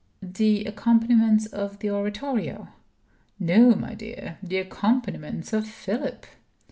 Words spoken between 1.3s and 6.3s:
of the Oratorio?" "No, my dear. The accompaniments of Philip."